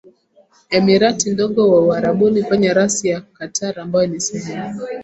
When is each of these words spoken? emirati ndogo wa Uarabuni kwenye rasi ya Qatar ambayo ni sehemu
emirati 0.69 1.29
ndogo 1.31 1.71
wa 1.71 1.81
Uarabuni 1.81 2.43
kwenye 2.43 2.73
rasi 2.73 3.07
ya 3.07 3.21
Qatar 3.21 3.79
ambayo 3.79 4.07
ni 4.07 4.21
sehemu 4.21 4.79